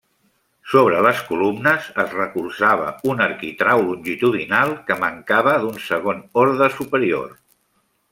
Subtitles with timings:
[0.69, 7.29] Sobre les columnes es recolzava un arquitrau longitudinal que mancava d'un segon orde superior.